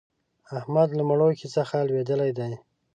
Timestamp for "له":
0.97-1.03